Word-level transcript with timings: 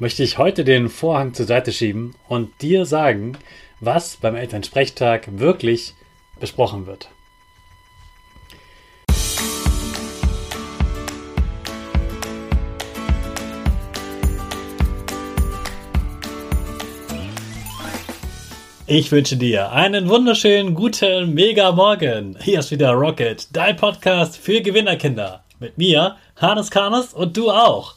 möchte 0.00 0.22
ich 0.22 0.38
heute 0.38 0.64
den 0.64 0.88
Vorhang 0.88 1.34
zur 1.34 1.44
Seite 1.44 1.72
schieben 1.72 2.14
und 2.26 2.62
dir 2.62 2.86
sagen, 2.86 3.36
was 3.80 4.16
beim 4.16 4.34
Elternsprechtag 4.34 5.38
wirklich 5.38 5.94
besprochen 6.40 6.86
wird. 6.86 7.10
Ich 18.86 19.12
wünsche 19.12 19.36
dir 19.36 19.70
einen 19.70 20.08
wunderschönen 20.08 20.74
guten 20.74 21.34
Mega 21.34 21.70
Morgen. 21.72 22.36
Hier 22.40 22.60
ist 22.60 22.70
wieder 22.70 22.90
Rocket, 22.92 23.54
dein 23.54 23.76
Podcast 23.76 24.38
für 24.38 24.62
Gewinnerkinder. 24.62 25.44
Mit 25.60 25.76
mir, 25.76 26.16
Hannes 26.36 26.70
Karnes 26.70 27.12
und 27.12 27.36
du 27.36 27.50
auch. 27.50 27.96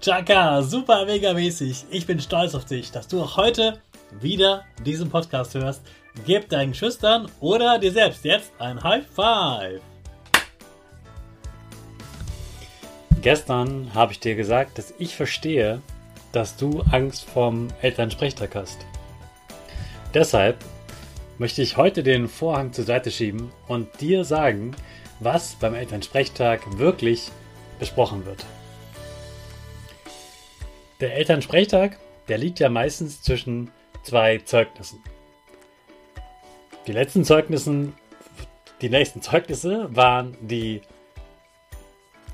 Chaka, 0.00 0.62
super 0.62 1.06
mega 1.06 1.32
mäßig. 1.32 1.84
Ich 1.90 2.06
bin 2.06 2.20
stolz 2.20 2.54
auf 2.54 2.64
dich, 2.64 2.90
dass 2.90 3.06
du 3.06 3.22
auch 3.22 3.36
heute 3.36 3.80
wieder 4.20 4.64
diesen 4.84 5.10
Podcast 5.10 5.54
hörst. 5.54 5.82
Gib 6.26 6.48
deinen 6.48 6.74
Schüchtern 6.74 7.30
oder 7.40 7.78
dir 7.78 7.92
selbst 7.92 8.24
jetzt 8.24 8.52
ein 8.58 8.82
High 8.82 9.06
Five. 9.06 9.80
Gestern 13.22 13.94
habe 13.94 14.12
ich 14.12 14.18
dir 14.18 14.34
gesagt, 14.34 14.78
dass 14.78 14.92
ich 14.98 15.14
verstehe, 15.14 15.80
dass 16.32 16.56
du 16.56 16.82
Angst 16.90 17.24
vorm 17.24 17.68
Elternsprechtag 17.80 18.56
hast. 18.56 18.84
Deshalb 20.12 20.56
möchte 21.38 21.62
ich 21.62 21.76
heute 21.76 22.02
den 22.02 22.28
Vorhang 22.28 22.72
zur 22.72 22.84
Seite 22.84 23.12
schieben 23.12 23.52
und 23.68 24.00
dir 24.00 24.24
sagen, 24.24 24.74
was 25.20 25.54
beim 25.54 25.74
Elternsprechtag 25.74 26.78
wirklich 26.78 27.30
besprochen 27.78 28.26
wird. 28.26 28.44
Der 31.02 31.16
Elternsprechtag, 31.16 31.98
der 32.28 32.38
liegt 32.38 32.60
ja 32.60 32.68
meistens 32.68 33.22
zwischen 33.22 33.72
zwei 34.04 34.38
Zeugnissen. 34.38 35.02
Die 36.86 36.92
letzten 36.92 37.24
Zeugnissen, 37.24 37.94
die 38.80 38.88
nächsten 38.88 39.20
Zeugnisse 39.20 39.88
waren 39.90 40.36
die 40.40 40.80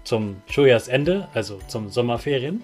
zum 0.05 0.43
Schuljahrsende, 0.51 1.29
also 1.33 1.59
zum 1.67 1.89
Sommerferien. 1.89 2.63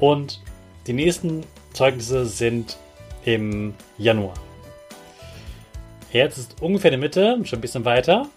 Und 0.00 0.42
die 0.86 0.92
nächsten 0.92 1.44
Zeugnisse 1.72 2.26
sind 2.26 2.76
im 3.24 3.72
Januar. 3.96 4.34
Jetzt 6.12 6.36
ist 6.36 6.60
ungefähr 6.60 6.90
die 6.90 6.98
Mitte, 6.98 7.40
schon 7.44 7.58
ein 7.58 7.62
bisschen 7.62 7.86
weiter. 7.86 8.28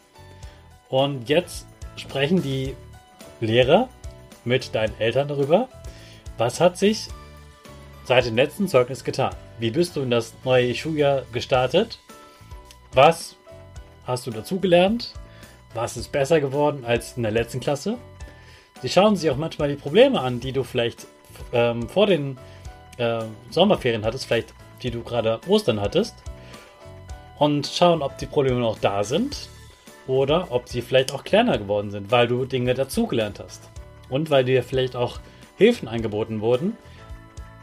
Und 0.87 1.27
jetzt 1.27 1.67
sprechen 1.97 2.41
die 2.41 2.73
Lehrer 3.41 3.89
mit 4.45 4.73
deinen 4.73 4.97
Eltern 4.97 5.27
darüber, 5.27 5.67
was 6.37 6.59
hat 6.59 6.77
sich 6.77 7.07
seit 8.03 8.25
dem 8.25 8.35
letzten 8.35 8.67
Zeugnis 8.67 9.03
getan? 9.03 9.35
Wie 9.59 9.71
bist 9.71 9.95
du 9.95 10.01
in 10.01 10.11
das 10.11 10.33
neue 10.43 10.75
Schuljahr 10.75 11.23
gestartet? 11.31 11.99
Was 12.93 13.35
hast 14.05 14.27
du 14.27 14.31
dazugelernt? 14.31 15.13
Was 15.73 15.97
ist 15.97 16.11
besser 16.11 16.39
geworden 16.39 16.85
als 16.85 17.17
in 17.17 17.23
der 17.23 17.31
letzten 17.31 17.59
Klasse? 17.59 17.97
Sie 18.81 18.89
schauen 18.89 19.15
sich 19.15 19.29
auch 19.29 19.37
manchmal 19.37 19.69
die 19.69 19.75
Probleme 19.75 20.19
an, 20.19 20.39
die 20.39 20.51
du 20.51 20.63
vielleicht 20.63 21.07
ähm, 21.53 21.89
vor 21.89 22.07
den 22.07 22.37
äh, 22.97 23.23
Sommerferien 23.49 24.05
hattest, 24.05 24.25
vielleicht 24.25 24.53
die 24.83 24.91
du 24.91 25.03
gerade 25.03 25.39
Ostern 25.47 25.81
hattest, 25.81 26.15
und 27.39 27.67
schauen, 27.67 28.01
ob 28.01 28.17
die 28.17 28.25
Probleme 28.25 28.59
noch 28.59 28.79
da 28.79 29.03
sind 29.03 29.49
oder 30.07 30.47
ob 30.51 30.69
sie 30.69 30.81
vielleicht 30.81 31.13
auch 31.13 31.23
kleiner 31.23 31.57
geworden 31.57 31.91
sind, 31.91 32.11
weil 32.11 32.27
du 32.27 32.45
Dinge 32.45 32.73
dazugelernt 32.73 33.39
hast 33.39 33.69
und 34.09 34.29
weil 34.29 34.45
dir 34.45 34.63
vielleicht 34.63 34.95
auch 34.95 35.19
Hilfen 35.57 35.87
angeboten 35.87 36.41
wurden, 36.41 36.77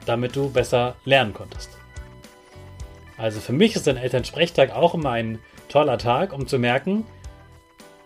damit 0.06 0.36
du 0.36 0.50
besser 0.50 0.97
lernen 1.04 1.34
konntest. 1.34 1.70
Also 3.16 3.41
für 3.41 3.53
mich 3.53 3.76
ist 3.76 3.86
ein 3.88 3.97
Elternsprechtag 3.97 4.75
auch 4.75 4.94
immer 4.94 5.10
ein 5.10 5.38
toller 5.69 5.98
Tag, 5.98 6.32
um 6.32 6.47
zu 6.47 6.58
merken, 6.58 7.04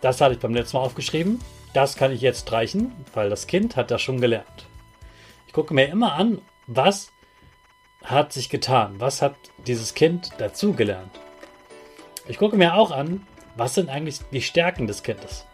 das 0.01 0.21
hatte 0.21 0.35
ich 0.35 0.41
beim 0.41 0.55
letzten 0.55 0.77
Mal 0.77 0.83
aufgeschrieben, 0.83 1.41
das 1.73 1.97
kann 1.97 2.13
ich 2.13 2.21
jetzt 2.21 2.43
streichen, 2.43 2.93
weil 3.15 3.31
das 3.31 3.47
Kind 3.47 3.77
hat 3.77 3.91
das 3.91 4.03
schon 4.03 4.21
gelernt. 4.21 4.67
Ich 5.47 5.53
gucke 5.53 5.75
mir 5.75 5.87
immer 5.87 6.15
an, 6.15 6.41
was 6.67 7.13
hat 8.05 8.33
sich 8.33 8.51
getan, 8.51 8.97
was 8.99 9.23
hat 9.23 9.35
dieses 9.67 9.95
Kind 9.95 10.31
dazugelernt. 10.39 11.11
Ich 12.29 12.39
gucke 12.39 12.57
mir 12.57 12.75
auch 12.75 12.91
an, 12.91 13.27
was 13.57 13.75
sind 13.75 13.89
eigentlich 13.89 14.21
die 14.33 14.43
Stärken 14.43 14.87
des 14.87 15.03
Kindes. 15.03 15.47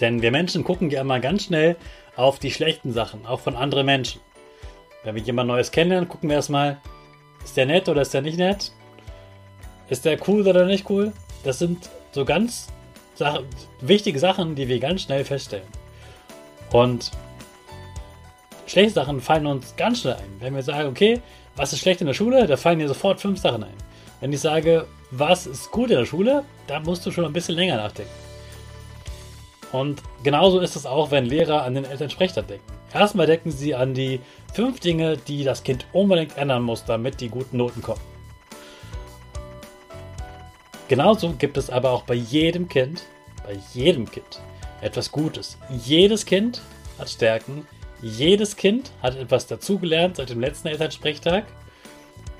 Denn 0.00 0.22
wir 0.22 0.30
Menschen 0.30 0.64
gucken 0.64 0.90
ja 0.90 1.00
immer 1.00 1.20
ganz 1.20 1.44
schnell 1.44 1.76
auf 2.16 2.38
die 2.38 2.50
schlechten 2.50 2.92
Sachen, 2.92 3.26
auch 3.26 3.40
von 3.40 3.56
anderen 3.56 3.86
Menschen. 3.86 4.20
Wenn 5.04 5.14
wir 5.14 5.22
jemand 5.22 5.48
Neues 5.48 5.70
kennenlernen, 5.70 6.08
gucken 6.08 6.28
wir 6.28 6.36
erstmal, 6.36 6.80
ist 7.44 7.56
der 7.56 7.66
nett 7.66 7.88
oder 7.88 8.02
ist 8.02 8.14
der 8.14 8.22
nicht 8.22 8.38
nett? 8.38 8.72
Ist 9.88 10.04
der 10.04 10.18
cool 10.28 10.46
oder 10.46 10.64
nicht 10.64 10.88
cool? 10.88 11.12
Das 11.44 11.58
sind 11.58 11.90
so 12.12 12.24
ganz 12.24 12.68
Sach 13.14 13.42
wichtige 13.80 14.18
Sachen, 14.18 14.54
die 14.54 14.68
wir 14.68 14.80
ganz 14.80 15.02
schnell 15.02 15.24
feststellen. 15.24 15.66
Und 16.72 17.10
schlechte 18.66 18.94
Sachen 18.94 19.20
fallen 19.20 19.46
uns 19.46 19.76
ganz 19.76 20.00
schnell 20.00 20.14
ein. 20.14 20.40
Wenn 20.40 20.54
wir 20.54 20.62
sagen, 20.62 20.88
okay, 20.88 21.20
was 21.54 21.72
ist 21.72 21.80
schlecht 21.80 22.00
in 22.00 22.06
der 22.06 22.14
Schule, 22.14 22.46
da 22.46 22.56
fallen 22.56 22.78
dir 22.78 22.88
sofort 22.88 23.20
fünf 23.20 23.40
Sachen 23.40 23.64
ein. 23.64 23.74
Wenn 24.20 24.32
ich 24.32 24.40
sage, 24.40 24.86
was 25.10 25.46
ist 25.46 25.70
gut 25.70 25.90
in 25.90 25.98
der 25.98 26.06
Schule, 26.06 26.44
da 26.66 26.80
musst 26.80 27.04
du 27.04 27.10
schon 27.10 27.24
ein 27.24 27.32
bisschen 27.32 27.54
länger 27.54 27.76
nachdenken. 27.76 28.12
Und 29.72 30.02
genauso 30.22 30.60
ist 30.60 30.76
es 30.76 30.86
auch, 30.86 31.10
wenn 31.10 31.24
Lehrer 31.24 31.62
an 31.62 31.74
den 31.74 31.84
Elternsprechtag 31.84 32.46
denken. 32.46 32.72
Erstmal 32.92 33.26
denken 33.26 33.50
sie 33.50 33.74
an 33.74 33.94
die 33.94 34.20
fünf 34.52 34.80
Dinge, 34.80 35.16
die 35.16 35.44
das 35.44 35.62
Kind 35.62 35.86
unbedingt 35.92 36.36
ändern 36.36 36.62
muss, 36.62 36.84
damit 36.84 37.20
die 37.20 37.30
guten 37.30 37.56
Noten 37.56 37.80
kommen. 37.80 38.00
Genauso 40.88 41.32
gibt 41.32 41.56
es 41.56 41.70
aber 41.70 41.90
auch 41.90 42.02
bei 42.02 42.14
jedem 42.14 42.68
Kind, 42.68 43.04
bei 43.46 43.58
jedem 43.72 44.10
Kind 44.10 44.42
etwas 44.82 45.10
Gutes. 45.10 45.56
Jedes 45.70 46.26
Kind 46.26 46.60
hat 46.98 47.08
Stärken, 47.08 47.66
jedes 48.02 48.56
Kind 48.56 48.90
hat 49.02 49.16
etwas 49.16 49.46
dazugelernt 49.46 50.16
seit 50.16 50.28
dem 50.28 50.40
letzten 50.40 50.68
Elternsprechtag 50.68 51.46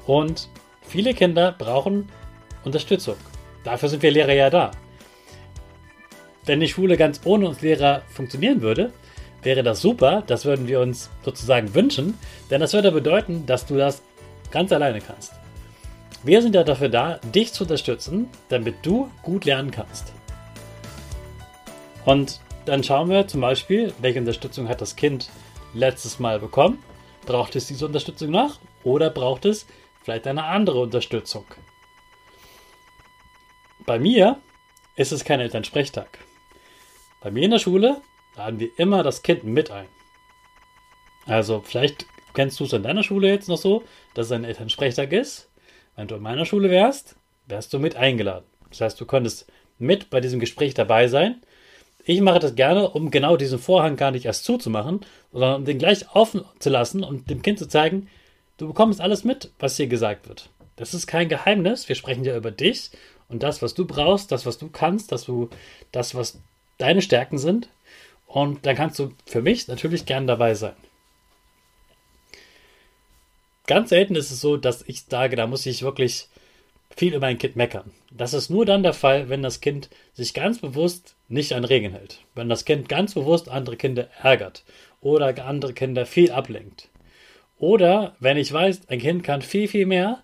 und 0.06 0.48
viele 0.82 1.14
Kinder 1.14 1.52
brauchen 1.52 2.10
Unterstützung. 2.64 3.16
Dafür 3.64 3.88
sind 3.88 4.02
wir 4.02 4.10
Lehrer 4.10 4.34
ja 4.34 4.50
da. 4.50 4.72
Wenn 6.44 6.60
die 6.60 6.68
Schule 6.68 6.96
ganz 6.96 7.20
ohne 7.24 7.48
uns 7.48 7.60
Lehrer 7.60 8.02
funktionieren 8.08 8.62
würde, 8.62 8.92
wäre 9.42 9.62
das 9.62 9.80
super. 9.80 10.24
Das 10.26 10.44
würden 10.44 10.66
wir 10.66 10.80
uns 10.80 11.10
sozusagen 11.24 11.74
wünschen, 11.74 12.18
denn 12.50 12.60
das 12.60 12.72
würde 12.72 12.90
bedeuten, 12.90 13.46
dass 13.46 13.66
du 13.66 13.76
das 13.76 14.02
ganz 14.50 14.72
alleine 14.72 15.00
kannst. 15.00 15.32
Wir 16.24 16.42
sind 16.42 16.54
ja 16.54 16.62
dafür 16.62 16.88
da, 16.88 17.18
dich 17.34 17.52
zu 17.52 17.64
unterstützen, 17.64 18.28
damit 18.48 18.76
du 18.82 19.10
gut 19.22 19.44
lernen 19.44 19.70
kannst. 19.70 20.12
Und 22.04 22.40
dann 22.64 22.84
schauen 22.84 23.08
wir 23.08 23.26
zum 23.26 23.40
Beispiel, 23.40 23.92
welche 23.98 24.20
Unterstützung 24.20 24.68
hat 24.68 24.80
das 24.80 24.96
Kind 24.96 25.30
letztes 25.74 26.18
Mal 26.18 26.38
bekommen. 26.38 26.78
Braucht 27.26 27.56
es 27.56 27.66
diese 27.66 27.86
Unterstützung 27.86 28.30
noch 28.30 28.58
oder 28.84 29.10
braucht 29.10 29.44
es 29.44 29.66
vielleicht 30.02 30.26
eine 30.26 30.44
andere 30.44 30.80
Unterstützung? 30.80 31.44
Bei 33.84 33.98
mir 33.98 34.40
ist 34.96 35.12
es 35.12 35.24
kein 35.24 35.40
Elternsprechtag. 35.40 36.18
Bei 37.22 37.30
mir 37.30 37.44
in 37.44 37.50
der 37.52 37.58
Schule 37.58 38.00
laden 38.36 38.60
wir 38.60 38.70
immer 38.76 39.02
das 39.02 39.22
Kind 39.22 39.44
mit 39.44 39.70
ein. 39.70 39.86
Also 41.26 41.62
vielleicht 41.64 42.06
kennst 42.34 42.58
du 42.60 42.64
es 42.64 42.72
in 42.72 42.82
deiner 42.82 43.02
Schule 43.02 43.28
jetzt 43.28 43.48
noch 43.48 43.58
so, 43.58 43.84
dass 44.14 44.26
es 44.26 44.32
ein 44.32 44.44
Elternsprechtag 44.44 45.12
ist. 45.12 45.48
Wenn 45.96 46.08
du 46.08 46.16
in 46.16 46.22
meiner 46.22 46.46
Schule 46.46 46.70
wärst, 46.70 47.16
wärst 47.46 47.72
du 47.72 47.78
mit 47.78 47.96
eingeladen. 47.96 48.46
Das 48.70 48.80
heißt, 48.80 49.00
du 49.00 49.06
könntest 49.06 49.46
mit 49.78 50.10
bei 50.10 50.20
diesem 50.20 50.40
Gespräch 50.40 50.74
dabei 50.74 51.08
sein 51.08 51.42
ich 52.04 52.20
mache 52.20 52.40
das 52.40 52.54
gerne, 52.54 52.90
um 52.90 53.10
genau 53.10 53.36
diesen 53.36 53.58
Vorhang 53.58 53.96
gar 53.96 54.10
nicht 54.10 54.24
erst 54.24 54.44
zuzumachen, 54.44 55.00
sondern 55.32 55.56
um 55.56 55.64
den 55.64 55.78
gleich 55.78 56.14
offen 56.14 56.44
zu 56.58 56.70
lassen 56.70 57.04
und 57.04 57.30
dem 57.30 57.42
Kind 57.42 57.58
zu 57.58 57.68
zeigen, 57.68 58.08
du 58.56 58.68
bekommst 58.68 59.00
alles 59.00 59.24
mit, 59.24 59.50
was 59.58 59.76
hier 59.76 59.86
gesagt 59.86 60.28
wird. 60.28 60.50
Das 60.76 60.94
ist 60.94 61.06
kein 61.06 61.28
Geheimnis. 61.28 61.88
Wir 61.88 61.96
sprechen 61.96 62.24
ja 62.24 62.36
über 62.36 62.50
dich 62.50 62.90
und 63.28 63.42
das, 63.42 63.62
was 63.62 63.74
du 63.74 63.86
brauchst, 63.86 64.32
das, 64.32 64.46
was 64.46 64.58
du 64.58 64.68
kannst, 64.68 65.12
das, 65.12 65.24
du, 65.24 65.48
das 65.92 66.14
was 66.14 66.40
deine 66.82 67.02
Stärken 67.02 67.38
sind. 67.38 67.68
Und 68.26 68.66
dann 68.66 68.76
kannst 68.76 68.98
du 68.98 69.12
für 69.26 69.42
mich 69.42 69.68
natürlich 69.68 70.06
gern 70.06 70.26
dabei 70.26 70.54
sein. 70.54 70.76
Ganz 73.66 73.90
selten 73.90 74.16
ist 74.16 74.30
es 74.30 74.40
so, 74.40 74.56
dass 74.56 74.82
ich 74.86 75.02
sage, 75.02 75.36
da 75.36 75.46
muss 75.46 75.66
ich 75.66 75.82
wirklich 75.82 76.28
viel 76.96 77.14
über 77.14 77.26
ein 77.26 77.38
Kind 77.38 77.56
meckern. 77.56 77.90
Das 78.10 78.34
ist 78.34 78.50
nur 78.50 78.66
dann 78.66 78.82
der 78.82 78.92
Fall, 78.92 79.28
wenn 79.28 79.42
das 79.42 79.60
Kind 79.60 79.88
sich 80.14 80.34
ganz 80.34 80.58
bewusst 80.58 81.14
nicht 81.28 81.52
an 81.52 81.64
Regeln 81.64 81.92
hält. 81.92 82.20
Wenn 82.34 82.48
das 82.48 82.64
Kind 82.64 82.88
ganz 82.88 83.14
bewusst 83.14 83.48
andere 83.48 83.76
Kinder 83.76 84.08
ärgert 84.22 84.64
oder 85.00 85.44
andere 85.44 85.72
Kinder 85.72 86.06
viel 86.06 86.32
ablenkt. 86.32 86.88
Oder 87.58 88.16
wenn 88.18 88.36
ich 88.36 88.52
weiß, 88.52 88.88
ein 88.88 88.98
Kind 88.98 89.22
kann 89.22 89.40
viel, 89.40 89.68
viel 89.68 89.86
mehr, 89.86 90.22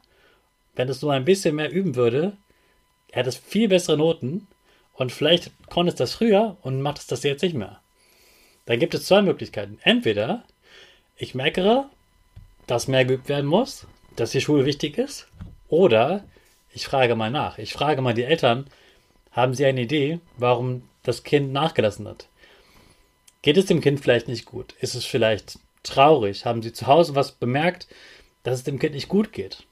wenn 0.74 0.88
es 0.88 1.02
nur 1.02 1.12
ein 1.12 1.24
bisschen 1.24 1.54
mehr 1.54 1.70
üben 1.70 1.94
würde, 1.94 2.36
hat 3.12 3.26
es 3.26 3.36
viel 3.36 3.68
bessere 3.68 3.96
Noten 3.96 4.46
und 4.98 5.12
vielleicht 5.12 5.52
konnte 5.70 5.90
es 5.90 5.96
das 5.96 6.14
früher 6.14 6.56
und 6.62 6.82
macht 6.82 6.98
es 6.98 7.06
das 7.06 7.22
jetzt 7.22 7.42
nicht 7.42 7.54
mehr. 7.54 7.80
Dann 8.66 8.80
gibt 8.80 8.94
es 8.94 9.06
zwei 9.06 9.22
Möglichkeiten. 9.22 9.78
Entweder 9.82 10.44
ich 11.16 11.34
meckere, 11.34 11.88
dass 12.66 12.88
mehr 12.88 13.04
geübt 13.04 13.28
werden 13.28 13.46
muss, 13.46 13.86
dass 14.16 14.32
die 14.32 14.40
Schule 14.40 14.66
wichtig 14.66 14.98
ist, 14.98 15.28
oder 15.68 16.24
ich 16.74 16.86
frage 16.86 17.14
mal 17.14 17.30
nach. 17.30 17.58
Ich 17.58 17.72
frage 17.72 18.02
mal 18.02 18.12
die 18.12 18.24
Eltern, 18.24 18.66
haben 19.30 19.54
sie 19.54 19.64
eine 19.64 19.82
Idee, 19.82 20.18
warum 20.36 20.82
das 21.04 21.22
Kind 21.22 21.52
nachgelassen 21.52 22.08
hat? 22.08 22.26
Geht 23.42 23.56
es 23.56 23.66
dem 23.66 23.80
Kind 23.80 24.00
vielleicht 24.00 24.26
nicht 24.26 24.46
gut? 24.46 24.74
Ist 24.80 24.96
es 24.96 25.04
vielleicht 25.04 25.60
traurig? 25.84 26.44
Haben 26.44 26.60
sie 26.60 26.72
zu 26.72 26.88
Hause 26.88 27.14
was 27.14 27.32
bemerkt, 27.32 27.86
dass 28.42 28.56
es 28.56 28.64
dem 28.64 28.80
Kind 28.80 28.94
nicht 28.94 29.08
gut 29.08 29.32
geht? 29.32 29.62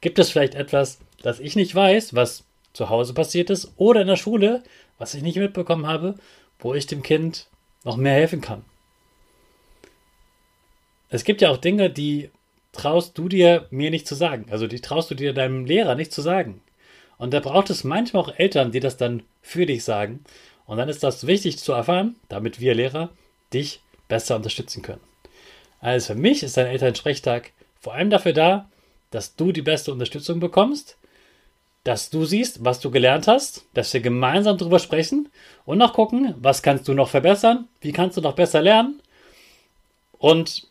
Gibt 0.00 0.20
es 0.20 0.30
vielleicht 0.30 0.54
etwas, 0.54 1.00
das 1.22 1.40
ich 1.40 1.56
nicht 1.56 1.74
weiß, 1.74 2.14
was 2.14 2.44
zu 2.78 2.88
Hause 2.88 3.12
passiert 3.12 3.50
ist 3.50 3.72
oder 3.76 4.02
in 4.02 4.06
der 4.06 4.16
Schule, 4.16 4.62
was 4.98 5.12
ich 5.14 5.22
nicht 5.22 5.36
mitbekommen 5.36 5.86
habe, 5.86 6.14
wo 6.60 6.74
ich 6.74 6.86
dem 6.86 7.02
Kind 7.02 7.48
noch 7.84 7.96
mehr 7.96 8.14
helfen 8.14 8.40
kann? 8.40 8.64
Es 11.10 11.24
gibt 11.24 11.40
ja 11.40 11.50
auch 11.50 11.56
Dinge, 11.56 11.90
die 11.90 12.30
traust 12.72 13.18
du 13.18 13.28
dir 13.28 13.66
mir 13.70 13.90
nicht 13.90 14.06
zu 14.06 14.14
sagen. 14.14 14.46
Also 14.50 14.68
die 14.68 14.80
traust 14.80 15.10
du 15.10 15.16
dir 15.16 15.32
deinem 15.32 15.64
Lehrer 15.64 15.96
nicht 15.96 16.12
zu 16.12 16.22
sagen. 16.22 16.60
Und 17.16 17.34
da 17.34 17.40
braucht 17.40 17.68
es 17.70 17.82
manchmal 17.82 18.22
auch 18.22 18.34
Eltern, 18.36 18.70
die 18.70 18.80
das 18.80 18.96
dann 18.96 19.24
für 19.42 19.66
dich 19.66 19.82
sagen. 19.82 20.22
Und 20.64 20.76
dann 20.76 20.88
ist 20.88 21.02
das 21.02 21.26
wichtig 21.26 21.58
zu 21.58 21.72
erfahren, 21.72 22.14
damit 22.28 22.60
wir 22.60 22.74
Lehrer 22.74 23.10
dich 23.52 23.80
besser 24.06 24.36
unterstützen 24.36 24.82
können. 24.82 25.00
Also 25.80 26.12
für 26.12 26.20
mich 26.20 26.44
ist 26.44 26.56
ein 26.58 26.66
Elternsprechtag 26.66 27.50
vor 27.80 27.94
allem 27.94 28.10
dafür 28.10 28.34
da, 28.34 28.70
dass 29.10 29.34
du 29.34 29.50
die 29.50 29.62
beste 29.62 29.92
Unterstützung 29.92 30.38
bekommst, 30.38 30.96
dass 31.88 32.10
du 32.10 32.26
siehst, 32.26 32.62
was 32.66 32.80
du 32.80 32.90
gelernt 32.90 33.26
hast, 33.28 33.64
dass 33.72 33.94
wir 33.94 34.02
gemeinsam 34.02 34.58
darüber 34.58 34.78
sprechen 34.78 35.30
und 35.64 35.78
noch 35.78 35.94
gucken, 35.94 36.34
was 36.38 36.62
kannst 36.62 36.86
du 36.86 36.92
noch 36.92 37.08
verbessern, 37.08 37.66
wie 37.80 37.92
kannst 37.92 38.18
du 38.18 38.20
noch 38.20 38.34
besser 38.34 38.60
lernen. 38.60 39.00
Und 40.18 40.66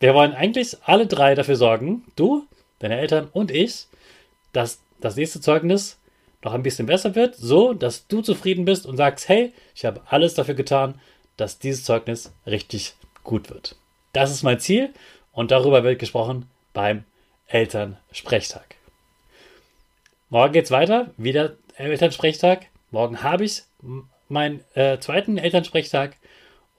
wir 0.00 0.14
wollen 0.14 0.32
eigentlich 0.34 0.76
alle 0.82 1.06
drei 1.06 1.36
dafür 1.36 1.54
sorgen, 1.54 2.02
du, 2.16 2.48
deine 2.80 2.98
Eltern 2.98 3.28
und 3.32 3.52
ich, 3.52 3.86
dass 4.52 4.80
das 5.00 5.14
nächste 5.14 5.40
Zeugnis 5.40 6.00
noch 6.42 6.52
ein 6.52 6.64
bisschen 6.64 6.86
besser 6.86 7.14
wird, 7.14 7.36
so 7.36 7.72
dass 7.72 8.08
du 8.08 8.20
zufrieden 8.20 8.64
bist 8.64 8.86
und 8.86 8.96
sagst, 8.96 9.28
hey, 9.28 9.52
ich 9.76 9.84
habe 9.84 10.00
alles 10.06 10.34
dafür 10.34 10.54
getan, 10.54 11.00
dass 11.36 11.60
dieses 11.60 11.84
Zeugnis 11.84 12.32
richtig 12.44 12.96
gut 13.22 13.50
wird. 13.50 13.76
Das 14.12 14.32
ist 14.32 14.42
mein 14.42 14.58
Ziel 14.58 14.92
und 15.30 15.52
darüber 15.52 15.84
wird 15.84 16.00
gesprochen 16.00 16.50
beim 16.72 17.04
Elternsprechtag. 17.46 18.77
Morgen 20.30 20.52
geht's 20.52 20.70
weiter, 20.70 21.06
wieder 21.16 21.54
Elternsprechtag. 21.76 22.66
Morgen 22.90 23.22
habe 23.22 23.44
ich 23.44 23.62
meinen 24.28 24.60
äh, 24.74 24.98
zweiten 24.98 25.38
Elternsprechtag 25.38 26.16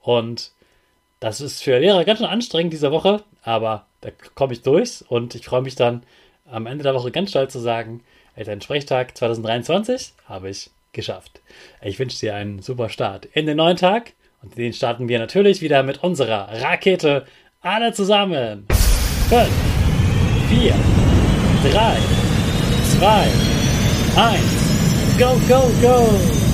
und 0.02 0.52
das 1.18 1.40
ist 1.40 1.60
für 1.60 1.80
Lehrer 1.80 2.04
ganz 2.04 2.20
schön 2.20 2.28
anstrengend 2.28 2.72
diese 2.72 2.92
Woche, 2.92 3.24
aber 3.42 3.86
da 4.02 4.10
komme 4.36 4.52
ich 4.52 4.62
durch 4.62 5.04
und 5.08 5.34
ich 5.34 5.44
freue 5.44 5.62
mich 5.62 5.74
dann 5.74 6.04
am 6.48 6.66
Ende 6.66 6.84
der 6.84 6.94
Woche 6.94 7.10
ganz 7.10 7.30
stolz 7.30 7.52
zu 7.52 7.58
sagen, 7.58 8.04
Elternsprechtag 8.36 9.16
2023 9.16 10.12
habe 10.26 10.48
ich 10.48 10.70
geschafft. 10.92 11.40
Ich 11.82 11.98
wünsche 11.98 12.20
dir 12.20 12.36
einen 12.36 12.62
super 12.62 12.88
Start 12.88 13.26
in 13.32 13.46
den 13.46 13.56
neuen 13.56 13.76
Tag 13.76 14.12
und 14.42 14.56
den 14.56 14.72
starten 14.72 15.08
wir 15.08 15.18
natürlich 15.18 15.60
wieder 15.60 15.82
mit 15.82 16.04
unserer 16.04 16.62
Rakete. 16.62 17.26
Alle 17.62 17.92
zusammen. 17.92 18.66
5, 19.28 19.48
4, 20.50 20.74
3, 21.72 22.19
2, 23.00 23.06
1. 23.06 25.18
Go, 25.18 25.38
go, 25.48 25.72
go! 25.80 26.49